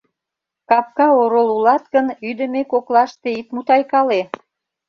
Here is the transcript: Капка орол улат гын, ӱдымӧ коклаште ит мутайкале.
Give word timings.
Капка 0.69 1.07
орол 1.21 1.49
улат 1.57 1.83
гын, 1.93 2.07
ӱдымӧ 2.29 2.61
коклаште 2.71 3.29
ит 3.39 3.47
мутайкале. 3.55 4.21